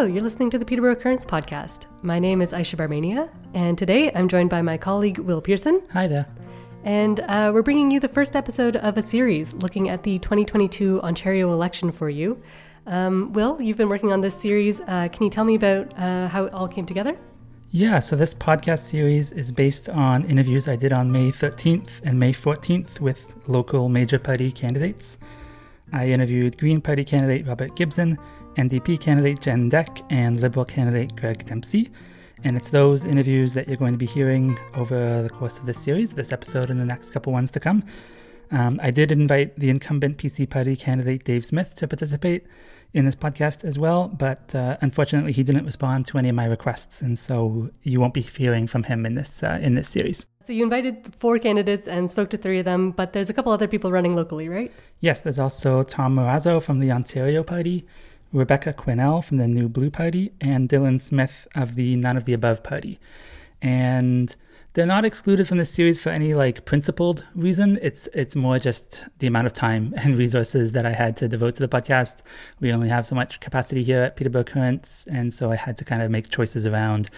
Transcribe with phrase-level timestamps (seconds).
[0.00, 1.84] Hello, you're listening to the Peterborough Currents podcast.
[2.02, 5.82] My name is Aisha Barmania, and today I'm joined by my colleague Will Pearson.
[5.92, 6.26] Hi there.
[6.84, 11.02] And uh, we're bringing you the first episode of a series looking at the 2022
[11.02, 12.42] Ontario election for you.
[12.86, 14.80] Um, Will, you've been working on this series.
[14.80, 17.18] Uh, can you tell me about uh, how it all came together?
[17.70, 22.18] Yeah, so this podcast series is based on interviews I did on May 13th and
[22.18, 25.18] May 14th with local major party candidates.
[25.92, 28.16] I interviewed Green Party candidate Robert Gibson,
[28.60, 31.90] NDP candidate Jen Deck, and Liberal candidate Greg Dempsey.
[32.44, 35.78] And it's those interviews that you're going to be hearing over the course of this
[35.78, 37.84] series, this episode, and the next couple ones to come.
[38.50, 42.46] Um, I did invite the incumbent PC Party candidate Dave Smith to participate
[42.92, 46.44] in this podcast as well, but uh, unfortunately he didn't respond to any of my
[46.44, 50.26] requests, and so you won't be hearing from him in this uh, in this series.
[50.42, 53.52] So you invited four candidates and spoke to three of them, but there's a couple
[53.52, 54.72] other people running locally, right?
[54.98, 57.86] Yes, there's also Tom Marazzo from the Ontario Party,
[58.32, 62.32] Rebecca Quinnell from the New Blue Party, and Dylan Smith of the None of the
[62.32, 63.00] Above Party,
[63.60, 64.34] and
[64.74, 67.78] they're not excluded from the series for any like principled reason.
[67.82, 71.56] It's it's more just the amount of time and resources that I had to devote
[71.56, 72.22] to the podcast.
[72.60, 75.84] We only have so much capacity here at Peterborough Currents, and so I had to
[75.84, 77.10] kind of make choices around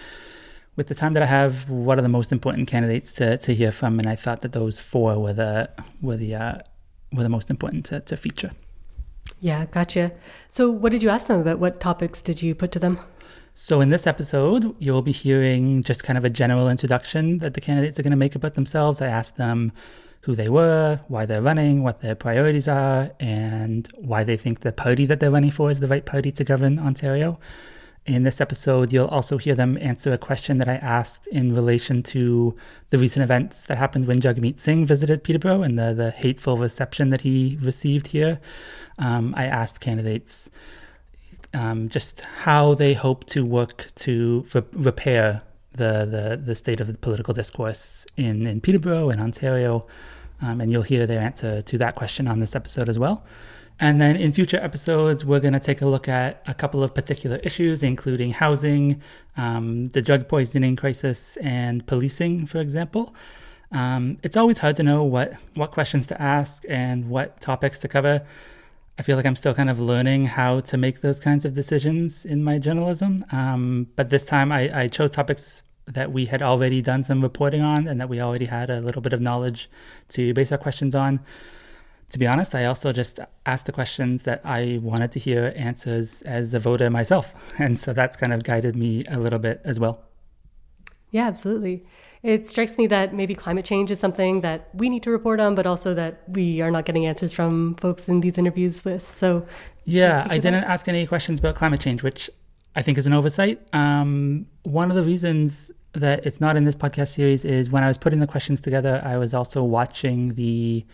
[0.75, 3.71] with the time that I have, what are the most important candidates to, to hear
[3.71, 3.99] from?
[3.99, 5.69] And I thought that those four were the
[6.01, 6.57] were the uh,
[7.11, 8.51] were the most important to, to feature.
[9.39, 10.11] Yeah, gotcha.
[10.49, 11.59] So, what did you ask them about?
[11.59, 12.99] What topics did you put to them?
[13.55, 17.61] So, in this episode, you'll be hearing just kind of a general introduction that the
[17.61, 19.01] candidates are going to make about themselves.
[19.01, 19.71] I asked them
[20.21, 24.71] who they were, why they're running, what their priorities are, and why they think the
[24.71, 27.39] party that they're running for is the right party to govern Ontario.
[28.05, 32.03] In this episode, you'll also hear them answer a question that I asked in relation
[32.03, 32.53] to
[32.89, 37.11] the recent events that happened when Jagmeet Singh visited Peterborough and the, the hateful reception
[37.11, 38.41] that he received here.
[38.99, 40.49] Um, I asked candidates
[41.53, 46.87] um, just how they hope to work to re- repair the, the, the state of
[46.87, 49.87] the political discourse in, in Peterborough and Ontario.
[50.41, 53.23] Um, and you'll hear their answer to that question on this episode as well.
[53.83, 56.95] And then in future episodes, we're going to take a look at a couple of
[56.95, 59.01] particular issues, including housing,
[59.35, 63.13] um, the drug poisoning crisis, and policing, for example.
[63.73, 67.89] Um, it's always hard to know what, what questions to ask and what topics to
[67.89, 68.25] cover.
[68.97, 72.23] I feel like I'm still kind of learning how to make those kinds of decisions
[72.23, 73.25] in my journalism.
[73.33, 77.61] Um, but this time I, I, chose topics that we had already done some reporting
[77.61, 79.69] on and that we already had a little bit of knowledge
[80.09, 81.19] to base our questions on.
[82.13, 86.21] To be honest, I also just asked the questions that I wanted to hear answers
[86.21, 87.33] as a voter myself.
[87.59, 90.03] And so that's kind of guided me a little bit as well.
[91.09, 91.83] Yeah, absolutely.
[92.21, 95.55] It strikes me that maybe climate change is something that we need to report on,
[95.55, 99.11] but also that we are not getting answers from folks in these interviews with.
[99.11, 99.47] So,
[99.83, 100.69] yeah, I didn't that?
[100.69, 102.29] ask any questions about climate change, which
[102.75, 103.59] I think is an oversight.
[103.73, 107.87] Um, one of the reasons that it's not in this podcast series is when I
[107.87, 110.85] was putting the questions together, I was also watching the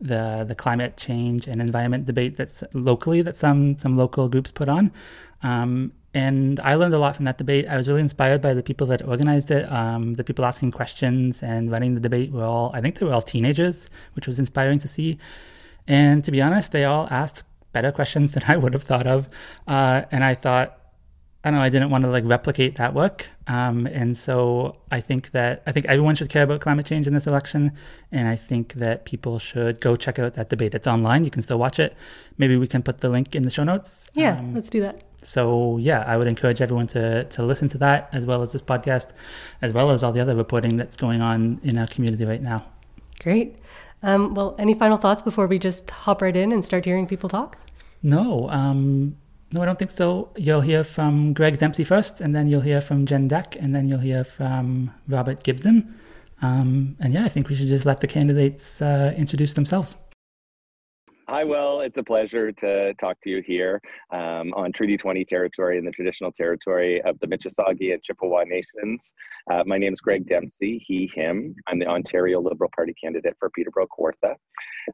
[0.00, 4.68] the the climate change and environment debate that's locally that some some local groups put
[4.68, 4.92] on.
[5.42, 7.68] Um, and I learned a lot from that debate.
[7.68, 9.70] I was really inspired by the people that organized it.
[9.70, 13.12] Um, the people asking questions and running the debate were all, I think they were
[13.12, 15.18] all teenagers, which was inspiring to see.
[15.88, 19.28] And to be honest, they all asked better questions than I would have thought of.
[19.66, 20.78] Uh, and I thought,
[21.44, 23.28] I don't know, I didn't want to like replicate that work.
[23.46, 27.12] Um, and so I think that I think everyone should care about climate change in
[27.12, 27.72] this election.
[28.10, 30.74] And I think that people should go check out that debate.
[30.74, 31.22] It's online.
[31.22, 31.94] You can still watch it.
[32.38, 34.08] Maybe we can put the link in the show notes.
[34.14, 35.04] Yeah, um, let's do that.
[35.20, 38.62] So yeah, I would encourage everyone to to listen to that as well as this
[38.62, 39.12] podcast,
[39.60, 42.64] as well as all the other reporting that's going on in our community right now.
[43.20, 43.56] Great.
[44.02, 47.28] Um, well, any final thoughts before we just hop right in and start hearing people
[47.28, 47.58] talk?
[48.02, 48.50] No.
[48.50, 49.16] Um,
[49.54, 50.30] no, I don't think so.
[50.36, 53.88] You'll hear from Greg Dempsey first, and then you'll hear from Jen Deck, and then
[53.88, 55.94] you'll hear from Robert Gibson.
[56.42, 59.96] Um, and yeah, I think we should just let the candidates uh, introduce themselves.
[61.26, 61.80] Hi, Will.
[61.80, 63.80] It's a pleasure to talk to you here
[64.12, 69.10] um, on Treaty 20 territory in the traditional territory of the Mississauga and Chippewa Nations.
[69.50, 71.54] Uh, my name is Greg Dempsey, he, him.
[71.66, 74.34] I'm the Ontario Liberal Party candidate for Peterborough Kawartha.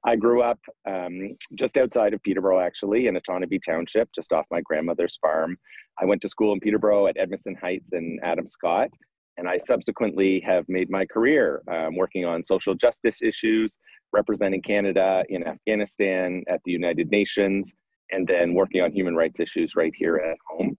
[0.05, 4.61] I grew up um, just outside of Peterborough, actually, in Otonabee Township, just off my
[4.61, 5.57] grandmother's farm.
[6.01, 8.91] I went to school in Peterborough at Edmison Heights and Adam Scott.
[9.37, 13.75] And I subsequently have made my career um, working on social justice issues,
[14.13, 17.71] representing Canada in Afghanistan at the United Nations,
[18.11, 20.77] and then working on human rights issues right here at home.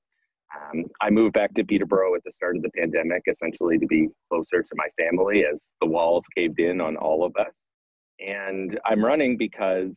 [0.53, 4.09] Um, I moved back to Peterborough at the start of the pandemic, essentially to be
[4.29, 7.55] closer to my family as the walls caved in on all of us.
[8.19, 9.95] And I'm running because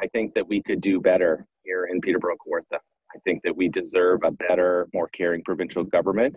[0.00, 2.78] I think that we could do better here in Peterborough Kawartha.
[3.14, 6.36] I think that we deserve a better, more caring provincial government,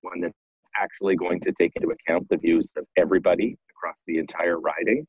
[0.00, 0.34] one that's
[0.80, 5.06] actually going to take into account the views of everybody across the entire riding.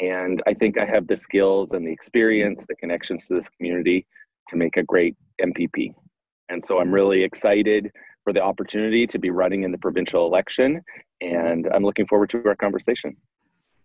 [0.00, 4.06] And I think I have the skills and the experience, the connections to this community
[4.48, 5.94] to make a great MPP.
[6.48, 7.92] And so I'm really excited
[8.24, 10.82] for the opportunity to be running in the provincial election.
[11.20, 13.16] And I'm looking forward to our conversation.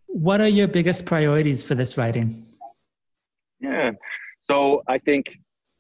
[0.08, 2.46] What are your biggest priorities for this riding?
[3.60, 3.92] Yeah.
[4.42, 5.26] So I think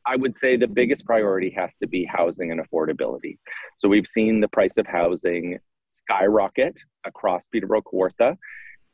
[0.05, 3.37] I would say the biggest priority has to be housing and affordability.
[3.77, 5.57] So we've seen the price of housing
[5.89, 8.37] skyrocket across Peterborough Kawartha.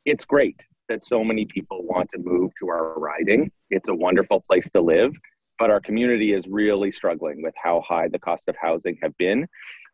[0.05, 3.49] It's great that so many people want to move to our riding.
[3.69, 5.13] It's a wonderful place to live,
[5.57, 9.47] but our community is really struggling with how high the cost of housing have been,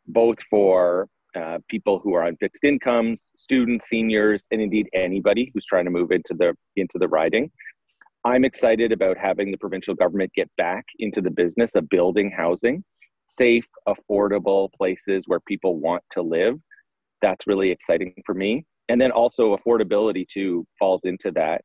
[0.08, 5.66] both for uh, people who are on fixed incomes, students, seniors, and indeed anybody who's
[5.66, 7.52] trying to move into the into the riding.
[8.26, 12.84] I'm excited about having the provincial government get back into the business of building housing,
[13.28, 16.56] safe, affordable places where people want to live.
[17.22, 18.66] That's really exciting for me.
[18.90, 21.62] And then also affordability too falls into that.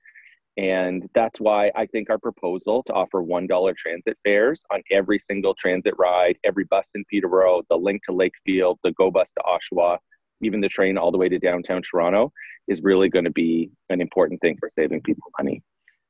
[0.57, 5.55] And that's why I think our proposal to offer $1 transit fares on every single
[5.55, 9.99] transit ride, every bus in Peterborough, the link to Lakefield, the Go bus to Oshawa,
[10.43, 12.33] even the train all the way to downtown Toronto
[12.69, 15.63] is really going to be an important thing for saving people money.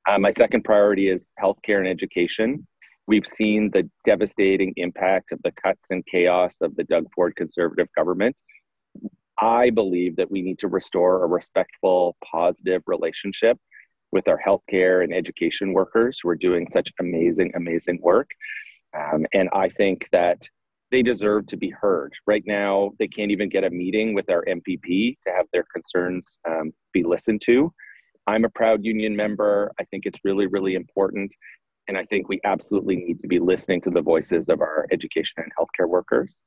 [0.08, 2.66] Uh, my second priority is healthcare and education.
[3.06, 7.88] We've seen the devastating impact of the cuts and chaos of the Doug Ford conservative
[7.96, 8.36] government.
[9.42, 13.58] I believe that we need to restore a respectful, positive relationship
[14.12, 18.30] with our healthcare and education workers who are doing such amazing, amazing work.
[18.96, 20.46] Um, and I think that
[20.92, 22.12] they deserve to be heard.
[22.24, 26.38] Right now, they can't even get a meeting with our MPP to have their concerns
[26.48, 27.72] um, be listened to.
[28.28, 29.72] I'm a proud union member.
[29.80, 31.34] I think it's really, really important.
[31.88, 35.42] And I think we absolutely need to be listening to the voices of our education
[35.42, 36.38] and healthcare workers.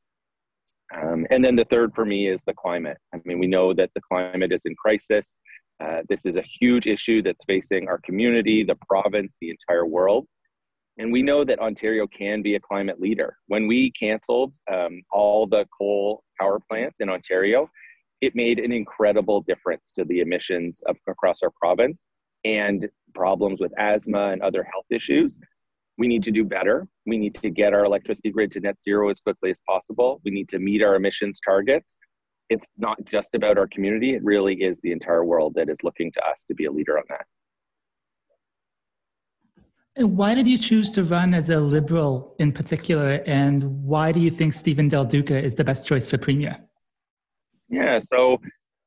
[0.95, 2.97] Um, and then the third for me is the climate.
[3.13, 5.37] I mean, we know that the climate is in crisis.
[5.83, 10.25] Uh, this is a huge issue that's facing our community, the province, the entire world.
[10.97, 13.35] And we know that Ontario can be a climate leader.
[13.47, 17.69] When we canceled um, all the coal power plants in Ontario,
[18.21, 21.99] it made an incredible difference to the emissions of, across our province
[22.45, 25.39] and problems with asthma and other health issues.
[25.97, 26.87] We need to do better.
[27.05, 30.21] We need to get our electricity grid to net zero as quickly as possible.
[30.25, 31.95] We need to meet our emissions targets.
[32.49, 36.11] It's not just about our community, it really is the entire world that is looking
[36.11, 37.25] to us to be a leader on that.
[39.97, 43.23] And why did you choose to run as a liberal in particular?
[43.25, 46.57] And why do you think Stephen Del Duca is the best choice for premier?
[47.69, 48.39] Yeah, so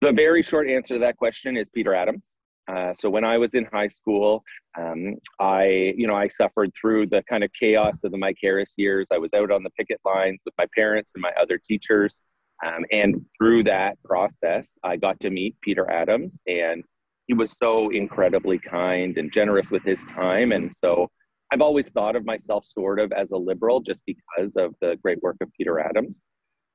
[0.03, 2.27] the very short answer to that question is Peter Adams.
[2.69, 4.45] Uh, so when I was in high school,
[4.79, 8.75] um, I, you know, I suffered through the kind of chaos of the Mike Harris
[8.77, 9.07] years.
[9.11, 12.21] I was out on the picket lines with my parents and my other teachers,
[12.65, 16.85] um, and through that process, I got to meet Peter Adams, and
[17.27, 20.53] he was so incredibly kind and generous with his time.
[20.53, 21.09] And so
[21.53, 25.23] I've always thought of myself sort of as a liberal just because of the great
[25.23, 26.21] work of Peter Adams.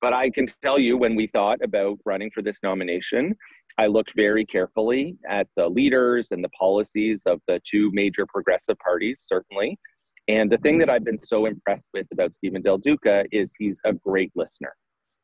[0.03, 3.37] But I can tell you, when we thought about running for this nomination,
[3.77, 8.77] I looked very carefully at the leaders and the policies of the two major progressive
[8.79, 9.79] parties, certainly.
[10.27, 13.79] And the thing that I've been so impressed with about Stephen Del Duca is he's
[13.85, 14.73] a great listener.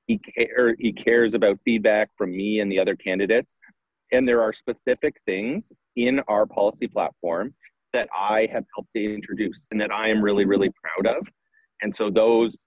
[0.08, 3.58] He, care, he cares about feedback from me and the other candidates.
[4.14, 7.54] And there are specific things in our policy platform
[7.92, 11.28] that I have helped to introduce and that I am really, really proud of.
[11.82, 12.66] And so those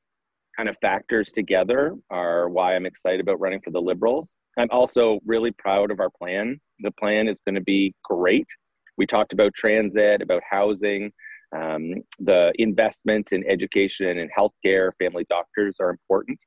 [0.57, 4.37] kind of factors together are why I'm excited about running for the Liberals.
[4.59, 6.61] I'm also really proud of our plan.
[6.81, 8.47] The plan is going to be great.
[8.99, 11.13] We talked about transit, about housing,
[11.57, 16.39] um, the investment in education and healthcare, family doctors are important.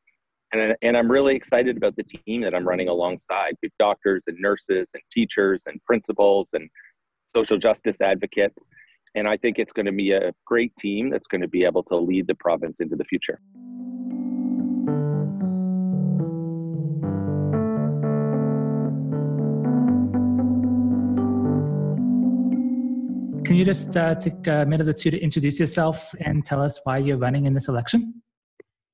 [0.54, 3.56] And, and I'm really excited about the team that I'm running alongside.
[3.62, 6.70] We have doctors and nurses and teachers and principals and
[7.36, 8.68] social justice advocates.
[9.16, 11.84] And I think it's going to be a great team that's going to be able
[11.84, 13.40] to lead the province into the future.
[23.56, 26.82] Can you just uh, take a minute or two to introduce yourself and tell us
[26.84, 28.22] why you're running in this election?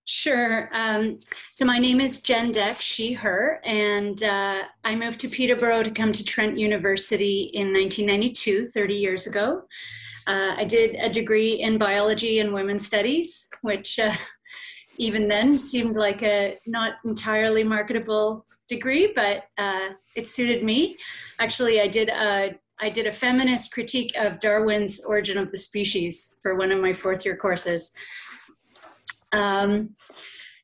[0.06, 0.70] Sure.
[0.72, 1.18] Um,
[1.52, 5.90] so my name is Jen Deck, she, her, and uh, I moved to Peterborough to
[5.90, 9.64] come to Trent University in 1992, 30 years ago.
[10.28, 14.14] Uh, I did a degree in biology and women's studies, which uh,
[14.98, 20.98] even then seemed like a not entirely marketable degree, but uh, it suited me.
[21.40, 26.40] Actually, I did a I did a feminist critique of Darwin's Origin of the Species
[26.42, 27.94] for one of my fourth year courses.
[29.34, 29.96] Um,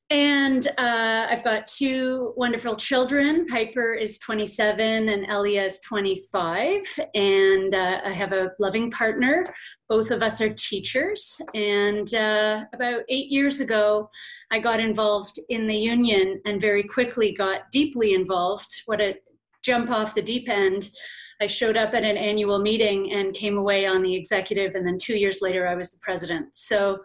[0.10, 3.46] and uh, I've got two wonderful children.
[3.46, 6.82] Piper is 27 and Elia is 25.
[7.14, 9.54] And uh, I have a loving partner.
[9.88, 11.40] Both of us are teachers.
[11.54, 14.10] And uh, about eight years ago,
[14.50, 18.82] I got involved in the union and very quickly got deeply involved.
[18.86, 19.18] What a
[19.62, 20.90] jump off the deep end.
[21.42, 24.76] I showed up at an annual meeting and came away on the executive.
[24.76, 26.56] And then two years later, I was the president.
[26.56, 27.00] So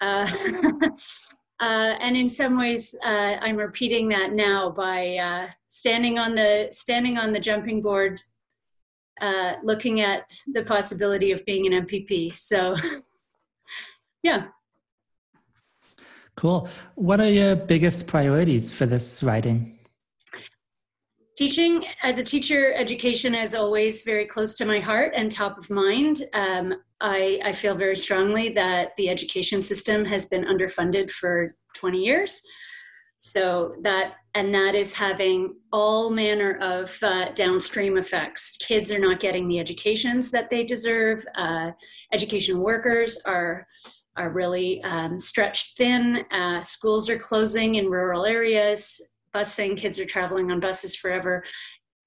[0.00, 0.30] uh,
[1.60, 6.68] Uh, and in some ways, uh, I'm repeating that now by uh, standing on the
[6.72, 8.20] standing on the jumping board,
[9.20, 12.34] uh, looking at the possibility of being an MPP.
[12.34, 12.76] So,
[14.22, 14.48] yeah.
[16.36, 16.68] Cool.
[16.96, 19.78] What are your biggest priorities for this riding?
[21.36, 25.68] Teaching as a teacher, education is always very close to my heart and top of
[25.68, 26.22] mind.
[26.32, 31.98] Um, I, I feel very strongly that the education system has been underfunded for 20
[31.98, 32.40] years.
[33.16, 38.56] So that and that is having all manner of uh, downstream effects.
[38.58, 41.24] Kids are not getting the educations that they deserve.
[41.36, 41.70] Uh,
[42.12, 43.66] education workers are
[44.16, 46.24] are really um, stretched thin.
[46.30, 49.00] Uh, schools are closing in rural areas.
[49.34, 51.44] Busing kids are traveling on buses forever.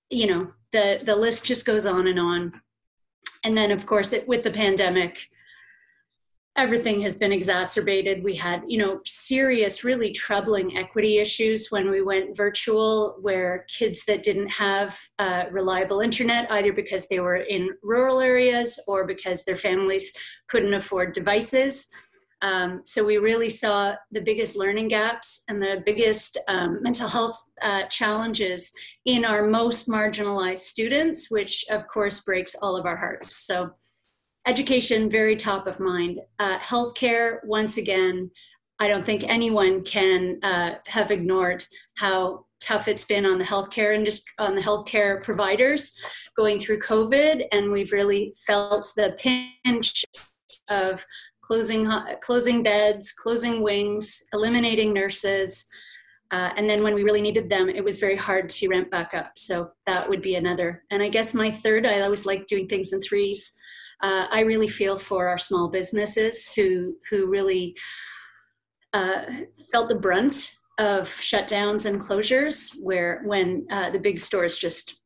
[0.09, 2.61] You know the the list just goes on and on
[3.43, 5.27] and then of course it, with the pandemic
[6.57, 12.01] everything has been exacerbated we had you know serious really troubling equity issues when we
[12.01, 17.69] went virtual where kids that didn't have uh, reliable internet either because they were in
[17.83, 20.13] rural areas or because their families
[20.47, 21.87] couldn't afford devices
[22.41, 27.39] um, so we really saw the biggest learning gaps and the biggest um, mental health
[27.61, 28.71] uh, challenges
[29.05, 33.35] in our most marginalized students, which of course breaks all of our hearts.
[33.35, 33.71] So
[34.47, 36.19] education, very top of mind.
[36.39, 38.29] Uh, healthcare, once again,
[38.79, 41.65] I don't think anyone can uh, have ignored
[41.97, 45.99] how tough it's been on the healthcare industry, on the healthcare providers
[46.35, 50.05] going through COVID, and we've really felt the pinch
[50.69, 51.05] of
[51.47, 51.89] closing,
[52.21, 55.65] closing beds, closing wings, eliminating nurses.
[56.31, 59.13] Uh, and then when we really needed them, it was very hard to ramp back
[59.13, 59.31] up.
[59.37, 60.83] So that would be another.
[60.91, 63.53] And I guess my third, I always like doing things in threes.
[64.03, 67.75] Uh, I really feel for our small businesses who who really
[68.93, 69.21] uh,
[69.71, 75.01] felt the brunt of shutdowns and closures, where when uh, the big stores just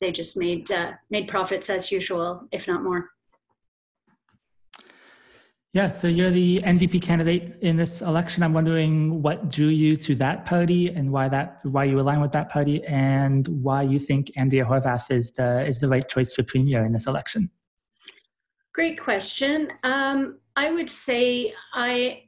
[0.00, 3.08] they just made uh, made profits as usual, if not more.
[5.76, 8.42] Yeah, so you're the NDP candidate in this election.
[8.42, 12.32] I'm wondering what drew you to that party and why that why you align with
[12.32, 16.42] that party and why you think Andrea Horwath is the is the right choice for
[16.44, 17.50] premier in this election.
[18.72, 19.70] Great question.
[19.84, 22.22] Um, I would say I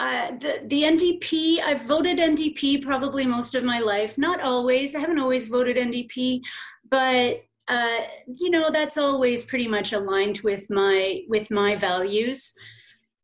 [0.00, 1.60] uh, the the NDP.
[1.60, 4.18] I've voted NDP probably most of my life.
[4.18, 4.96] Not always.
[4.96, 6.40] I haven't always voted NDP,
[6.90, 12.54] but uh, you know that's always pretty much aligned with my with my values.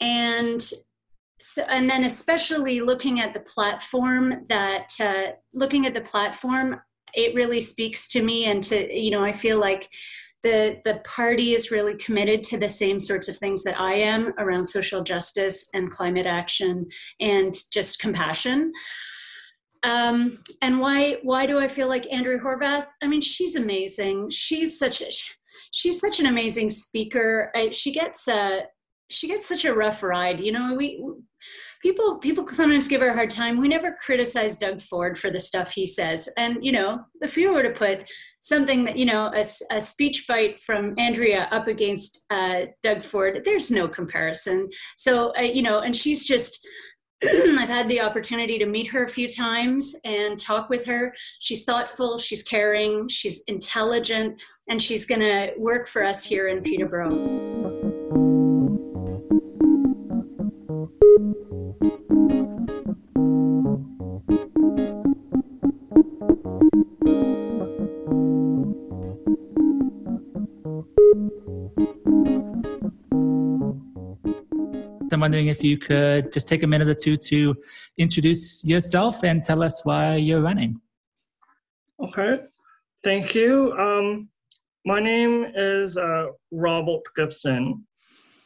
[0.00, 0.60] And
[1.40, 6.80] so, and then especially looking at the platform that uh, looking at the platform
[7.14, 9.88] it really speaks to me and to you know i feel like
[10.42, 14.32] the the party is really committed to the same sorts of things that i am
[14.38, 16.86] around social justice and climate action
[17.20, 18.72] and just compassion
[19.82, 22.86] um, and why why do I feel like Andrea Horwath?
[23.02, 24.30] I mean, she's amazing.
[24.30, 25.06] She's such a
[25.72, 27.50] she's such an amazing speaker.
[27.54, 28.62] I, she gets a
[29.10, 30.40] she gets such a rough ride.
[30.40, 31.02] You know, we
[31.82, 33.58] people people sometimes give her a hard time.
[33.58, 36.28] We never criticize Doug Ford for the stuff he says.
[36.36, 39.44] And you know, if you were to put something that you know a,
[39.74, 44.68] a speech bite from Andrea up against uh, Doug Ford, there's no comparison.
[44.96, 46.66] So uh, you know, and she's just
[47.24, 51.12] I've had the opportunity to meet her a few times and talk with her.
[51.40, 56.62] She's thoughtful, she's caring, she's intelligent, and she's going to work for us here in
[56.62, 57.97] Peterborough.
[75.28, 77.54] Wondering if you could just take a minute or two to
[77.98, 80.80] introduce yourself and tell us why you're running.
[82.00, 82.40] Okay,
[83.04, 83.74] thank you.
[83.76, 84.30] Um,
[84.86, 87.84] my name is uh, Robert Gibson,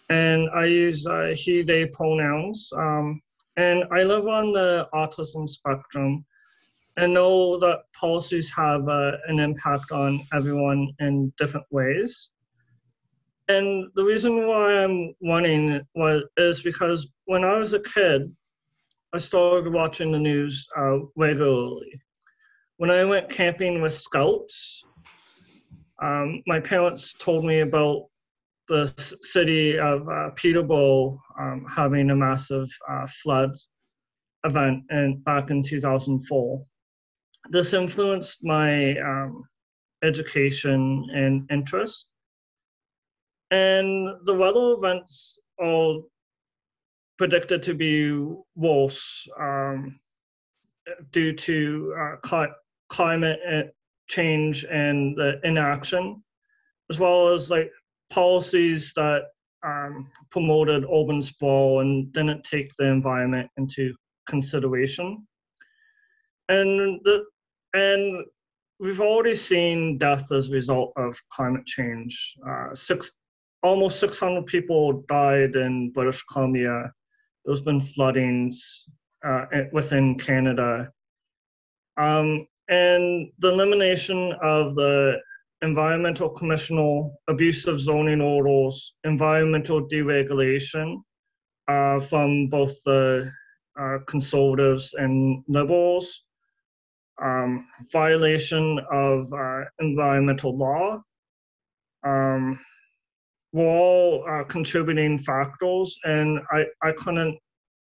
[0.08, 2.72] and I use uh, he, they pronouns.
[2.76, 3.22] Um,
[3.56, 6.24] and I live on the autism spectrum
[6.96, 12.30] and know that policies have uh, an impact on everyone in different ways.
[13.48, 18.34] And the reason why I'm running was is because when I was a kid,
[19.12, 22.00] I started watching the news uh, regularly.
[22.78, 24.82] When I went camping with scouts,
[26.02, 28.06] um, my parents told me about
[28.68, 28.86] the
[29.22, 33.50] city of uh, Peterborough um, having a massive uh, flood
[34.44, 36.58] event in, back in 2004.
[37.50, 39.42] This influenced my um,
[40.02, 42.08] education and interest.
[43.52, 45.96] And the weather events are
[47.18, 48.10] predicted to be
[48.56, 50.00] worse um,
[51.10, 52.54] due to uh, cli-
[52.88, 53.74] climate
[54.08, 56.24] change and the inaction,
[56.90, 57.70] as well as like
[58.10, 59.24] policies that
[59.64, 63.94] um, promoted urban sprawl and didn't take the environment into
[64.26, 65.26] consideration.
[66.48, 67.24] And the
[67.74, 68.24] and
[68.80, 72.34] we've already seen death as a result of climate change.
[72.46, 73.12] Uh, six,
[73.62, 76.92] almost 600 people died in British Columbia.
[77.44, 78.88] There's been floodings
[79.24, 80.90] uh, within Canada.
[81.96, 85.18] Um, and the elimination of the
[85.62, 90.96] environmental commissional abusive zoning orders, environmental deregulation
[91.68, 93.30] uh, from both the
[93.78, 96.24] uh, conservatives and liberals,
[97.22, 101.00] um, violation of uh, environmental law,
[102.04, 102.58] um,
[103.52, 107.38] were all uh, contributing factors, and I, I couldn't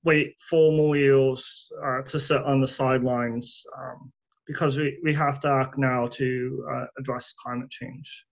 [0.04, 4.12] wait four more years uh, to sit on the sidelines um,
[4.48, 8.26] because we, we have to act now to uh, address climate change.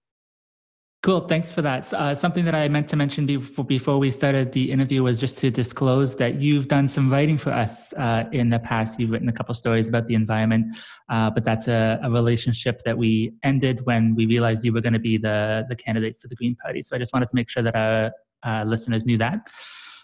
[1.07, 1.21] Cool.
[1.21, 1.93] Thanks for that.
[1.93, 5.37] Uh, something that I meant to mention before, before we started the interview was just
[5.37, 8.99] to disclose that you've done some writing for us uh, in the past.
[8.99, 10.75] You've written a couple stories about the environment,
[11.07, 14.91] uh, but that's a, a, relationship that we ended when we realized you were going
[14.91, 16.81] to be the, the candidate for the Green Party.
[16.81, 18.11] So I just wanted to make sure that our
[18.43, 19.47] uh, listeners knew that.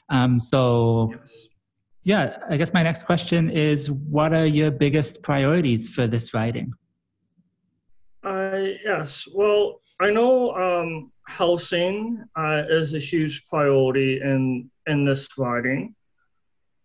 [0.07, 1.47] Um, so yes.
[2.03, 6.71] Yeah, I guess my next question is what are your biggest priorities for this riding?
[8.23, 15.29] Uh, yes, well, I know um, housing uh, is a huge priority in, in this
[15.37, 15.95] riding.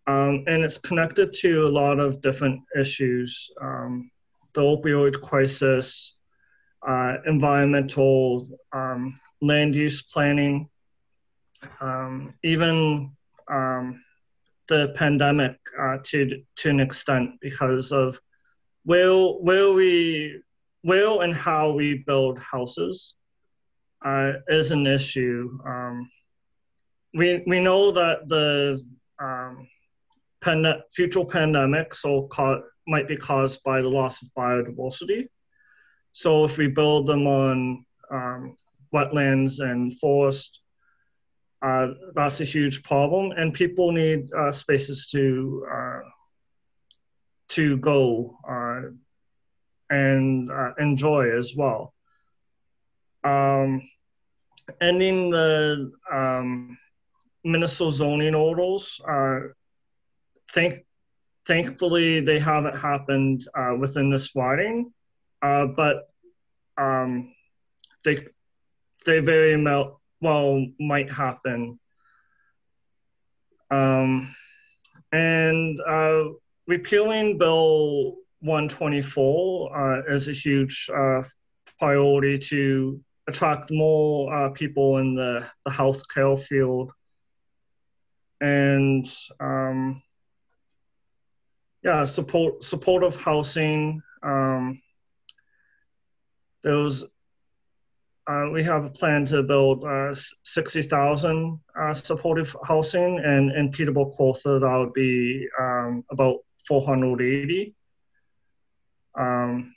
[0.06, 4.12] Um, and it's connected to a lot of different issues um,
[4.54, 6.14] the opioid crisis,
[6.86, 10.68] uh, environmental um, land use planning,
[11.80, 13.10] um, even
[13.50, 14.00] um,
[14.68, 18.20] the pandemic uh, to to an extent because of
[18.84, 20.40] where where we
[20.82, 23.14] where and how we build houses
[24.04, 25.58] uh, is an issue.
[25.66, 26.10] Um,
[27.14, 28.80] we we know that the
[29.20, 29.66] um,
[30.40, 35.28] pand- future pandemics will co- might be caused by the loss of biodiversity.
[36.12, 38.56] So if we build them on um,
[38.94, 40.60] wetlands and forest,
[41.60, 46.00] uh, that's a huge problem, and people need uh, spaces to uh,
[47.48, 48.90] to go uh,
[49.90, 51.94] and uh, enjoy as well.
[53.24, 53.82] Um,
[54.80, 56.78] ending the um,
[57.44, 59.40] municipal zoning orders, uh,
[60.52, 60.84] thank,
[61.46, 63.46] thankfully they haven't happened
[63.78, 64.92] within this riding,
[65.40, 66.08] but
[66.76, 67.34] um,
[68.04, 68.18] they
[69.04, 71.78] they very well well might happen.
[73.70, 74.34] Um,
[75.12, 76.24] and uh,
[76.66, 81.22] repealing Bill 124 uh, is a huge uh,
[81.78, 86.92] priority to attract more uh, people in the, the healthcare field.
[88.40, 89.06] And
[89.40, 90.02] um,
[91.82, 94.02] yeah, support supportive housing.
[94.22, 94.80] Um,
[96.64, 97.04] was
[98.26, 104.12] uh, we have a plan to build uh, 60,000 uh, supportive housing, and in Peterborough
[104.18, 107.74] Kawartha, that would be um, about 480.
[109.18, 109.74] Um,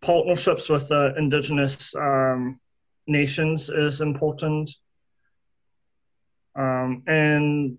[0.00, 2.60] partnerships with indigenous um,
[3.06, 4.70] nations is important.
[6.54, 7.78] Um, and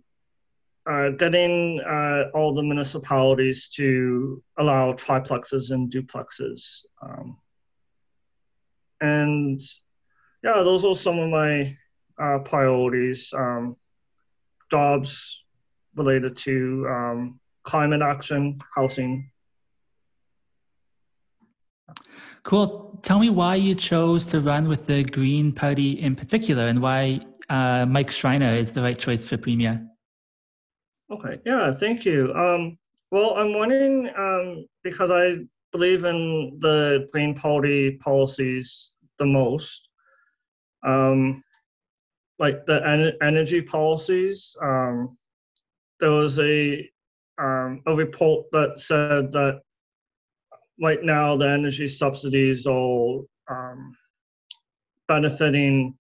[0.86, 6.82] uh, getting uh, all the municipalities to allow triplexes and duplexes.
[7.02, 7.38] Um,
[9.00, 9.60] and
[10.43, 11.76] yeah, those are some of my
[12.19, 13.34] uh, priorities.
[13.34, 13.78] Um,
[14.69, 15.46] jobs
[15.96, 19.30] related to um, climate action, housing.
[22.43, 22.99] Cool.
[23.03, 27.19] Tell me why you chose to run with the Green Party in particular, and why
[27.49, 29.86] uh, Mike Schreiner is the right choice for premier.
[31.12, 31.39] Okay.
[31.45, 31.71] Yeah.
[31.71, 32.34] Thank you.
[32.34, 32.77] Um,
[33.12, 35.38] well, I'm running um, because I
[35.71, 39.89] believe in the Green Party policies the most
[40.84, 41.41] um,
[42.39, 44.56] like the en- energy policies.
[44.62, 45.17] Um,
[45.99, 46.89] there was a
[47.38, 49.62] um, a report that said that
[50.84, 53.96] right now the energy subsidies are um,
[55.08, 55.98] benefiting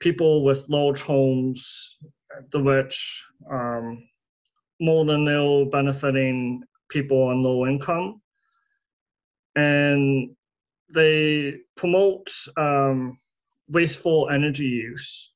[0.00, 1.98] people with large homes,
[2.52, 4.02] the rich, um,
[4.80, 8.22] more than they're benefiting people on low income.
[9.56, 10.30] And
[10.94, 13.18] they promote um,
[13.68, 15.34] wasteful energy use.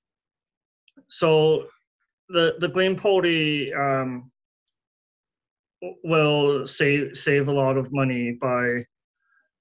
[1.08, 1.66] So
[2.30, 4.31] the, the Green Party um,
[6.04, 8.84] will save, save a lot of money by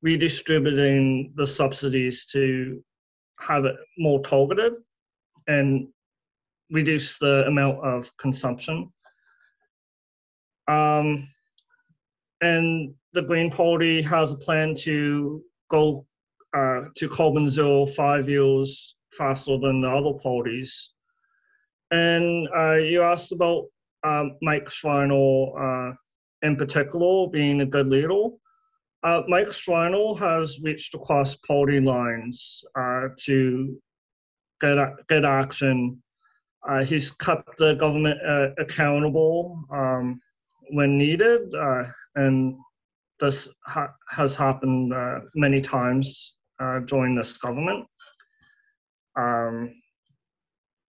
[0.01, 2.83] redistributing the subsidies to
[3.39, 4.73] have it more targeted
[5.47, 5.87] and
[6.71, 8.91] reduce the amount of consumption.
[10.67, 11.27] Um,
[12.41, 16.05] and the Green Party has a plan to go
[16.53, 20.93] uh, to carbon zero five years faster than the other parties.
[21.91, 23.65] And uh, you asked about
[24.03, 25.93] um, Schreiner uh,
[26.41, 28.29] in particular being a good leader.
[29.03, 33.79] Uh, Mike Schreiner has reached across party lines uh, to
[34.59, 34.77] get,
[35.07, 36.01] get action.
[36.67, 40.19] Uh, he's kept the government uh, accountable um,
[40.71, 41.83] when needed, uh,
[42.15, 42.55] and
[43.19, 46.35] this ha- has happened uh, many times
[46.85, 47.83] during this government.
[49.15, 49.73] Um,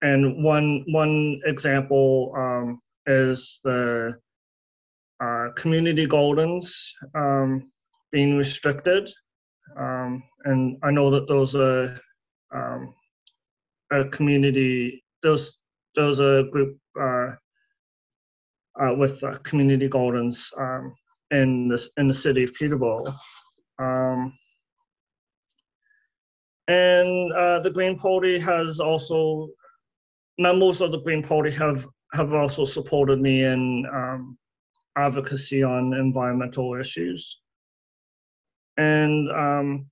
[0.02, 4.18] and one one example um, is the
[5.56, 7.70] community gardens um,
[8.11, 9.11] being restricted.
[9.76, 11.98] Um, and I know that those are
[12.54, 12.94] um,
[13.90, 15.58] a community, those
[15.94, 17.32] those a group uh,
[18.80, 20.94] uh, with uh, community gardens um,
[21.30, 23.04] in this in the city of Peterborough.
[23.78, 24.32] Um,
[26.68, 29.48] and uh, the Green Party has also
[30.38, 34.38] members of the Green Party have have also supported me in um,
[34.96, 37.40] advocacy on environmental issues
[38.76, 39.87] and um,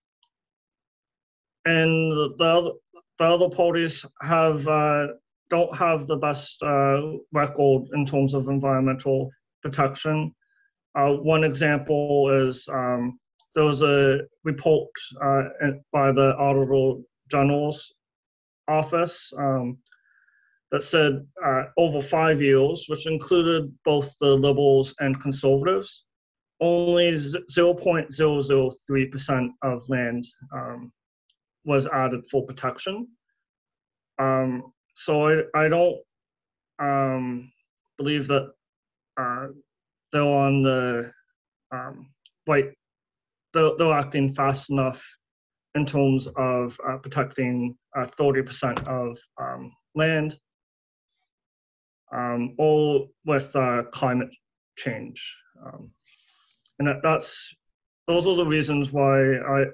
[1.65, 2.71] and the other,
[3.19, 5.09] the other parties have uh,
[5.51, 9.31] don't have the best uh, record in terms of environmental
[9.63, 10.35] protection.
[10.95, 13.19] Uh, one example is um,
[13.55, 14.89] there was a report
[15.23, 15.45] uh,
[15.93, 17.93] by the Auditor General's
[18.69, 19.79] office um,
[20.71, 26.07] that said uh, over five years, which included both the liberals and conservatives,
[26.61, 30.93] only 0.003% of land um,
[31.65, 33.09] was added for protection.
[34.19, 35.97] Um, so I, I don't
[36.79, 37.51] um,
[37.97, 38.53] believe that
[39.17, 39.47] uh,
[40.13, 41.11] they're on the
[41.73, 42.11] um,
[42.47, 42.71] right,
[43.55, 45.03] they're, they're, acting fast enough
[45.77, 50.37] in terms of uh, protecting uh, 30% of um, land
[52.13, 54.35] um, or with uh, climate
[54.77, 55.37] change.
[55.65, 55.91] Um,
[56.79, 57.55] and that, that's
[58.09, 59.65] those are the reasons why I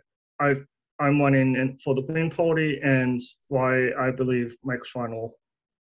[0.41, 0.57] I
[0.99, 5.29] I'm running in, for the Green Party and why I believe Mike Schreiner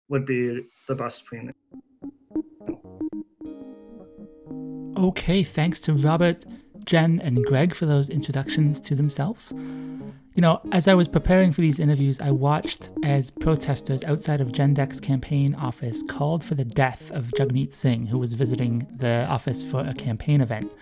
[0.09, 1.55] would be the best premier.
[4.97, 6.45] Okay, thanks to Robert,
[6.85, 9.53] Jen, and Greg for those introductions to themselves.
[10.35, 14.51] You know, as I was preparing for these interviews, I watched as protesters outside of
[14.51, 19.27] Jen Deck's campaign office called for the death of Jagmeet Singh, who was visiting the
[19.29, 20.75] office for a campaign event.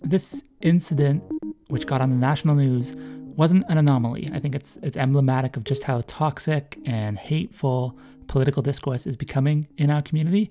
[0.00, 1.22] This incident,
[1.68, 2.96] which got on the national news,
[3.36, 4.30] wasn't an anomaly.
[4.32, 9.68] I think it's it's emblematic of just how toxic and hateful political discourse is becoming
[9.76, 10.50] in our community.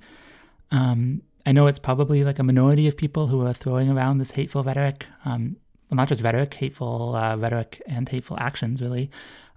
[0.69, 4.31] Um, I know it's probably like a minority of people who are throwing around this
[4.31, 5.07] hateful rhetoric.
[5.25, 5.57] Um,
[5.91, 9.11] well, not just rhetoric, hateful uh, rhetoric and hateful actions, really.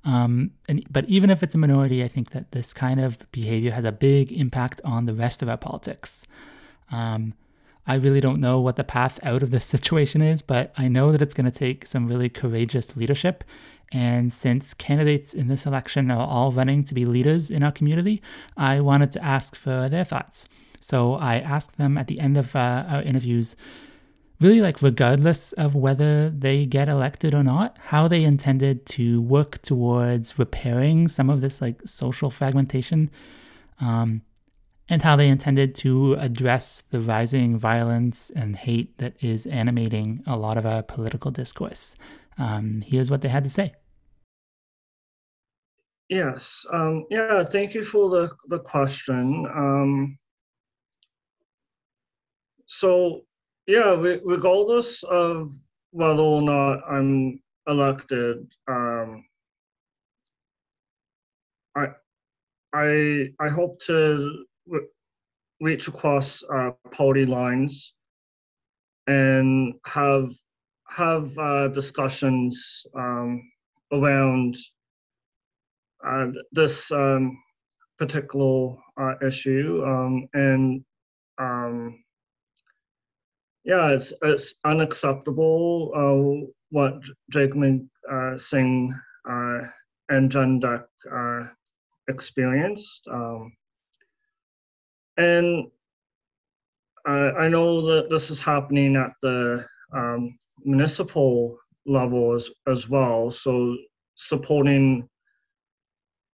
[0.05, 3.71] Um, and, but even if it's a minority, I think that this kind of behavior
[3.71, 6.27] has a big impact on the rest of our politics.
[6.91, 7.35] Um,
[7.87, 11.13] I really don't know what the path out of this situation is, but I know
[11.13, 13.45] that it's going to take some really courageous leadership.
[13.93, 18.21] And since candidates in this election are all running to be leaders in our community,
[18.57, 20.49] I wanted to ask for their thoughts.
[20.81, 23.57] So I asked them at the end of uh, our interviews,
[24.45, 29.63] really like regardless of whether they get elected or not, how they intended to work
[29.63, 33.11] towards repairing some of this like social fragmentation.
[33.81, 34.23] Um,
[34.87, 40.37] and how they intended to address the rising violence and hate that is animating a
[40.37, 41.97] lot of our political discourse.
[42.37, 43.73] Um, here's what they had to say.
[46.11, 46.67] Yes.
[46.71, 47.45] Um, yeah.
[47.45, 49.47] Thank you for the the question.
[49.57, 50.19] Um,
[52.67, 53.23] so,
[53.67, 55.53] yeah, regardless of
[55.91, 59.25] whether or not I'm elected, um,
[61.77, 61.87] I
[62.73, 64.45] I I hope to
[65.61, 67.95] reach across uh, party lines
[69.07, 70.31] and have
[70.89, 73.43] have uh, discussions um,
[73.93, 74.57] around
[76.07, 77.37] uh, this um,
[77.99, 80.85] particular uh, issue um, and
[81.39, 82.04] um,
[83.65, 88.95] yeah, it's it's unacceptable uh, what Jagmeet uh, Singh
[89.29, 89.59] uh,
[90.11, 91.45] and Jen Deck uh,
[92.09, 93.09] experienced.
[93.11, 93.53] Um,
[95.17, 95.67] and
[97.07, 103.31] I, I know that this is happening at the um, municipal level as, as well.
[103.31, 103.77] So
[104.17, 105.09] supporting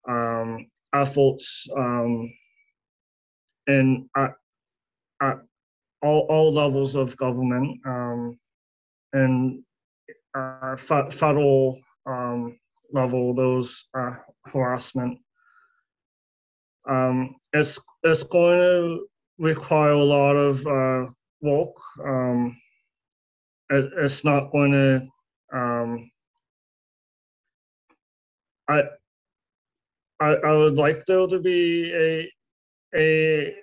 [0.09, 2.33] um, efforts um,
[3.67, 4.35] in at,
[5.21, 5.39] at
[6.03, 8.39] all, all levels of government um,
[9.13, 9.63] and
[10.35, 12.59] uh, federal um,
[12.93, 14.15] level, those uh,
[14.47, 15.19] harassment.
[16.89, 19.07] Um, it's it's going to
[19.39, 21.11] require a lot of uh,
[21.43, 21.77] work.
[22.05, 22.57] Um,
[23.71, 25.07] it, it's not going to.
[25.53, 26.11] Um,
[28.69, 28.83] I,
[30.21, 32.33] I I would like there to be a
[32.99, 33.55] a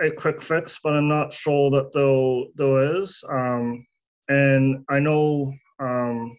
[0.00, 3.22] a quick fix, but I'm not sure that there there is.
[3.28, 3.86] Um,
[4.28, 6.36] and I know um,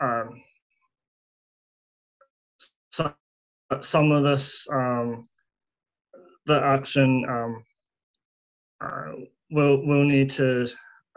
[0.00, 0.42] um,
[2.90, 3.14] some
[3.80, 5.24] some of this um,
[6.46, 7.64] the action um,
[8.80, 9.12] uh,
[9.50, 10.66] will will need to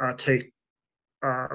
[0.02, 0.52] uh, take
[1.24, 1.48] uh,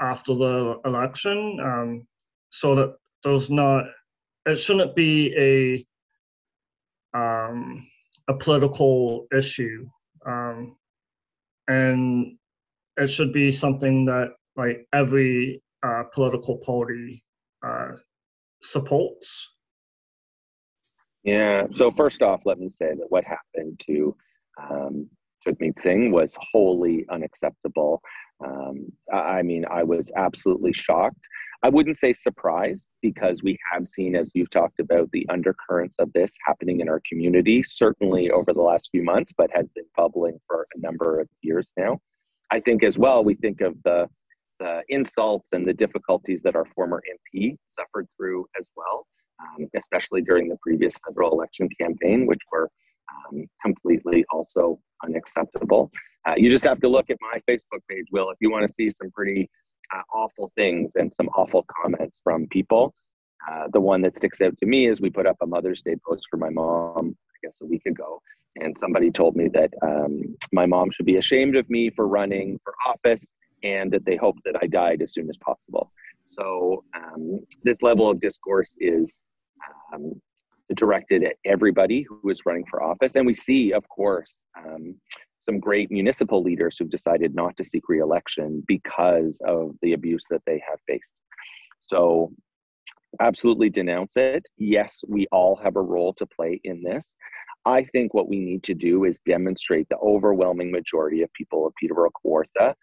[0.00, 2.06] after the election, um,
[2.50, 3.84] so that there's not
[4.46, 5.86] it shouldn't be a
[7.14, 7.86] um,
[8.28, 9.86] a political issue,
[10.26, 10.76] um,
[11.68, 12.36] and
[12.96, 17.24] it should be something that like every uh, political party
[17.66, 17.92] uh,
[18.62, 19.54] supports.
[21.24, 21.64] Yeah.
[21.72, 24.16] So first off, let me say that what happened to
[24.60, 25.08] um,
[25.78, 28.00] Singh was wholly unacceptable.
[28.44, 31.26] Um, I mean, I was absolutely shocked.
[31.64, 36.12] I wouldn't say surprised because we have seen, as you've talked about, the undercurrents of
[36.12, 40.40] this happening in our community, certainly over the last few months, but has been bubbling
[40.48, 42.00] for a number of years now.
[42.50, 44.08] I think as well, we think of the,
[44.58, 47.00] the insults and the difficulties that our former
[47.36, 49.06] MP suffered through as well,
[49.40, 52.68] um, especially during the previous federal election campaign, which were
[53.30, 55.92] um, completely also unacceptable.
[56.26, 58.74] Uh, you just have to look at my Facebook page, Will, if you want to
[58.74, 59.48] see some pretty
[59.94, 62.94] uh, awful things and some awful comments from people.
[63.50, 65.96] Uh, the one that sticks out to me is we put up a Mother's Day
[66.06, 68.20] post for my mom, I guess a week ago,
[68.60, 72.60] and somebody told me that um, my mom should be ashamed of me for running
[72.62, 73.32] for office
[73.64, 75.90] and that they hope that I died as soon as possible.
[76.24, 79.24] So um, this level of discourse is
[79.92, 80.20] um,
[80.74, 84.94] directed at everybody who is running for office, and we see, of course, um,
[85.42, 90.42] some great municipal leaders who've decided not to seek reelection because of the abuse that
[90.46, 91.10] they have faced.
[91.80, 92.32] So,
[93.20, 94.44] absolutely denounce it.
[94.56, 97.16] Yes, we all have a role to play in this.
[97.66, 101.74] I think what we need to do is demonstrate the overwhelming majority of people of
[101.78, 102.74] Peterborough Kawartha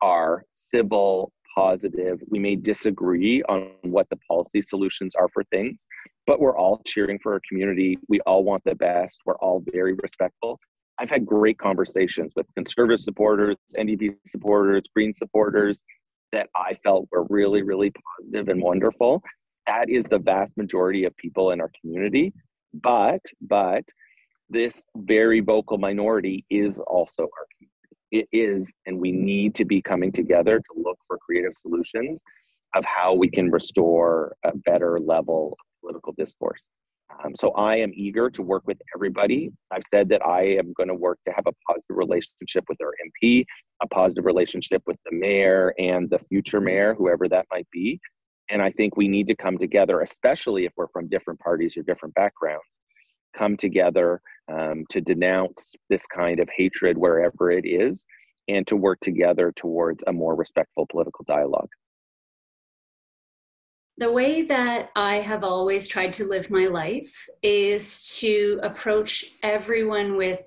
[0.00, 2.20] are civil, positive.
[2.28, 5.84] We may disagree on what the policy solutions are for things,
[6.28, 7.98] but we're all cheering for our community.
[8.08, 9.20] We all want the best.
[9.26, 10.60] We're all very respectful.
[10.98, 15.82] I've had great conversations with conservative supporters, NDP supporters, Green supporters
[16.32, 19.22] that I felt were really, really positive and wonderful.
[19.66, 22.32] That is the vast majority of people in our community.
[22.72, 23.84] But, but
[24.50, 27.70] this very vocal minority is also our community.
[28.10, 32.20] It is, and we need to be coming together to look for creative solutions
[32.74, 36.68] of how we can restore a better level of political discourse.
[37.24, 39.50] Um, so I am eager to work with everybody.
[39.70, 42.92] I've said that I am going to work to have a positive relationship with our
[43.06, 43.44] MP,
[43.82, 48.00] a positive relationship with the mayor and the future mayor, whoever that might be.
[48.50, 51.82] And I think we need to come together, especially if we're from different parties or
[51.82, 52.64] different backgrounds,
[53.36, 54.20] come together
[54.52, 58.04] um, to denounce this kind of hatred wherever it is
[58.48, 61.70] and to work together towards a more respectful political dialogue
[63.96, 70.16] the way that I have always tried to live my life is to approach everyone
[70.16, 70.42] with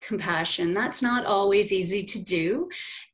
[0.00, 0.74] compassion.
[0.74, 2.68] That's not always easy to do.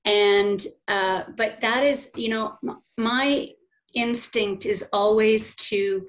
[0.04, 2.58] And, uh, but that is, you know,
[2.96, 3.48] my
[3.94, 6.06] instinct is always to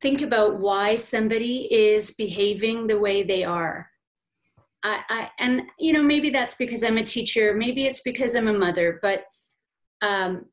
[0.00, 3.90] think about why somebody is behaving the way they are.
[4.84, 8.46] I, I and you know maybe that's because I'm a teacher, maybe it's because I'm
[8.46, 9.24] a mother, but
[10.02, 10.46] um,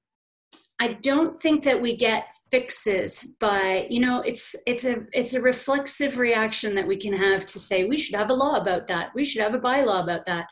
[0.79, 5.41] I don't think that we get fixes but you know, it's it's a it's a
[5.41, 9.11] reflexive reaction that we can have to say we should have a law about that.
[9.15, 10.47] We should have a bylaw about that.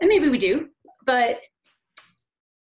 [0.00, 0.68] And maybe we do,
[1.04, 1.38] but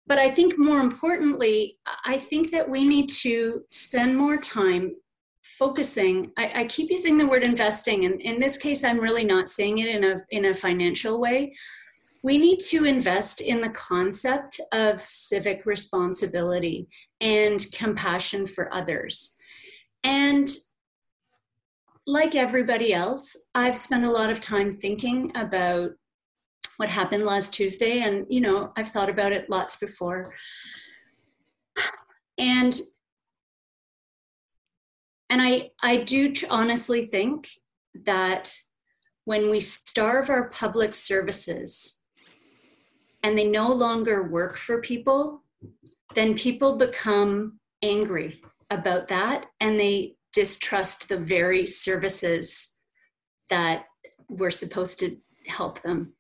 [0.08, 4.96] but I think more importantly, I think that we need to spend more time
[5.42, 6.32] focusing.
[6.38, 9.80] I, I keep using the word investing, and in this case, I'm really not saying
[9.80, 11.54] it in a in a financial way
[12.26, 16.88] we need to invest in the concept of civic responsibility
[17.22, 19.36] and compassion for others.
[20.04, 20.50] And
[22.08, 25.92] like everybody else, I've spent a lot of time thinking about
[26.78, 28.00] what happened last Tuesday.
[28.00, 30.34] And, you know, I've thought about it lots before.
[32.40, 32.82] And
[35.30, 37.50] and I, I do honestly think
[38.04, 38.56] that
[39.26, 42.02] when we starve our public services
[43.26, 45.44] and they no longer work for people,
[46.14, 52.76] then people become angry about that and they distrust the very services
[53.50, 53.86] that
[54.30, 56.14] we're supposed to help them.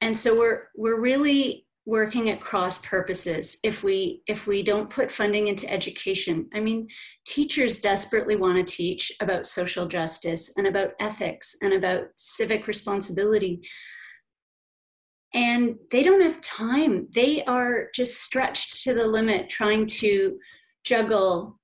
[0.00, 5.10] And so we're we're really working at cross purposes if we if we don't put
[5.10, 6.86] funding into education i mean
[7.26, 13.62] teachers desperately want to teach about social justice and about ethics and about civic responsibility
[15.34, 17.08] and they don't have time.
[17.14, 20.38] They are just stretched to the limit trying to
[20.84, 21.58] juggle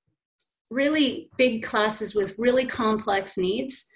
[0.69, 3.87] really big classes with really complex needs.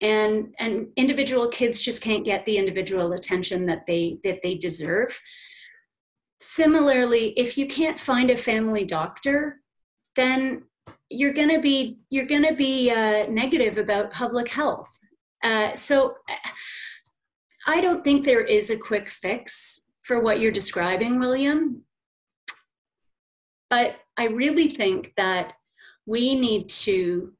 [0.00, 5.18] And and individual kids just can't get the individual attention that they that they deserve.
[6.40, 9.60] Similarly if you can't find a family doctor
[10.16, 10.64] then
[11.10, 14.98] you're going to be you're going to be uh, negative about public health.
[15.42, 16.14] Uh, so
[17.66, 21.82] I don't think there is a quick fix for what you're describing, William.
[23.70, 25.54] But I really think that
[26.06, 27.32] we need to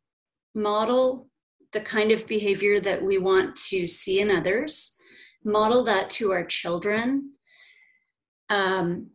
[0.54, 1.28] model
[1.72, 4.98] the kind of behavior that we want to see in others,
[5.44, 7.32] model that to our children,
[8.48, 9.10] um,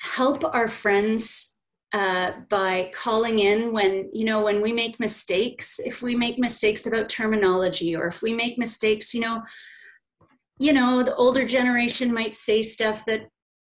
[0.00, 1.56] help our friends
[1.92, 6.86] uh, by calling in when you know when we make mistakes if we make mistakes
[6.86, 9.42] about terminology or if we make mistakes you know
[10.60, 13.28] you know, the older generation might say stuff that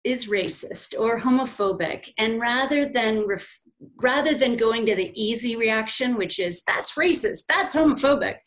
[0.04, 3.62] is racist or homophobic and rather than ref-
[4.02, 8.38] rather than going to the easy reaction which is that's racist that's homophobic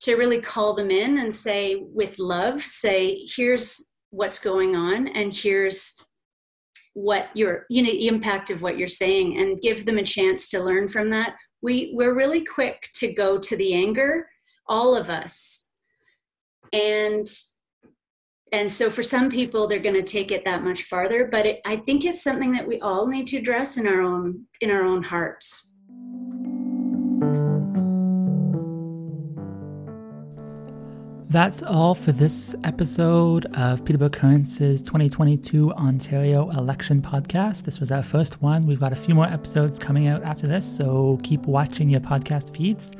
[0.00, 5.32] to really call them in and say with love say here's what's going on and
[5.32, 5.94] here's
[6.94, 10.50] what your you know the impact of what you're saying and give them a chance
[10.50, 11.34] to learn from that.
[11.62, 14.28] We we're really quick to go to the anger
[14.68, 15.74] all of us.
[16.72, 17.26] And
[18.52, 21.60] and so for some people they're going to take it that much farther but it,
[21.64, 24.84] i think it's something that we all need to address in our own in our
[24.84, 25.68] own hearts
[31.32, 37.62] That's all for this episode of Peterborough Currents's 2022 Ontario Election Podcast.
[37.62, 38.60] This was our first one.
[38.66, 42.54] We've got a few more episodes coming out after this, so keep watching your podcast
[42.54, 42.92] feeds.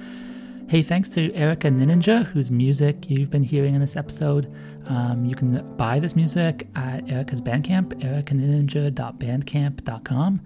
[0.73, 4.51] Hey, thanks to Erica Ninninja, whose music you've been hearing in this episode.
[4.87, 10.41] Um, you can buy this music at Erica's Bandcamp, ericaninninja.bandcamp.com.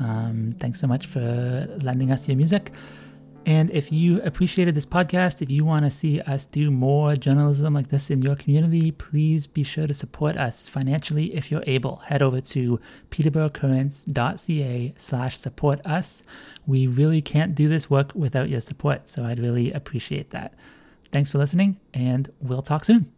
[0.00, 2.72] Um, thanks so much for lending us your music.
[3.46, 7.74] And if you appreciated this podcast, if you want to see us do more journalism
[7.74, 11.96] like this in your community, please be sure to support us financially if you're able.
[12.06, 12.78] Head over to
[13.10, 16.22] peterboroughcurrents.ca slash support us.
[16.66, 20.54] We really can't do this work without your support, so I'd really appreciate that.
[21.10, 23.10] Thanks for listening, and we'll talk soon.